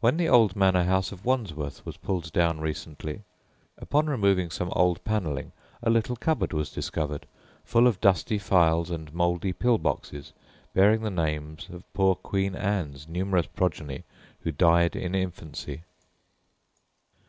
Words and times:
When 0.00 0.16
the 0.16 0.28
old 0.28 0.56
manor 0.56 0.82
house 0.82 1.12
of 1.12 1.24
Wandsworth 1.24 1.86
was 1.86 1.96
pulled 1.96 2.32
down 2.32 2.58
recently, 2.60 3.22
upon 3.78 4.06
removing 4.08 4.50
some 4.50 4.72
old 4.74 5.04
panelling 5.04 5.52
a 5.84 5.88
little 5.88 6.16
cupboard 6.16 6.52
was 6.52 6.68
discovered, 6.72 7.26
full 7.62 7.86
of 7.86 8.00
dusty 8.00 8.38
phials 8.38 8.90
and 8.90 9.14
mouldy 9.14 9.52
pill 9.52 9.78
boxes 9.78 10.32
bearing 10.74 11.02
the 11.02 11.10
names 11.12 11.68
of 11.70 11.84
poor 11.94 12.16
Queen 12.16 12.56
Anne's 12.56 13.06
numerous 13.06 13.46
progeny 13.46 14.02
who 14.40 14.50
died 14.50 14.96
in 14.96 15.14
infancy. 15.14 15.82